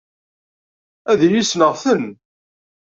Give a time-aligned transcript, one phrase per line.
[1.11, 2.03] Ad yili ssneɣ-ten.